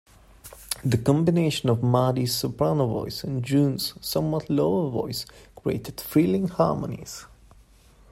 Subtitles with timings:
[0.83, 7.27] The combination of Maddy's soprano voice and June's somewhat lower voice created thrilling harmonies.